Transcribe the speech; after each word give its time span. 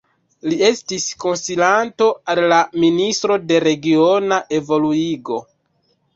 Li 0.51 0.55
estas 0.67 1.03
konsilanto 1.23 2.07
al 2.35 2.41
la 2.53 2.59
Ministro 2.85 3.39
de 3.53 3.61
Regiona 3.67 4.41
Evoluigo. 4.61 5.41